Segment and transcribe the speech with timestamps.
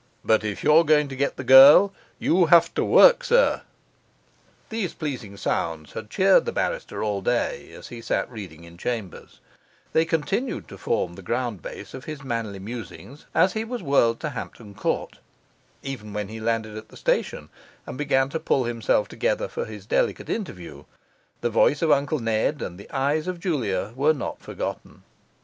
[0.25, 3.61] But if you're going to get the girl, you have to work, sir.'
[4.69, 9.41] These pleasing sounds had cheered the barrister all day, as he sat reading in chambers;
[9.93, 14.19] they continued to form the ground base of his manly musings as he was whirled
[14.21, 15.19] to Hampton Court;
[15.83, 17.49] even when he landed at the station,
[17.85, 20.83] and began to pull himself together for his delicate interview,
[21.41, 25.03] the voice of Uncle Ned and the eyes of Julia were not forgotten.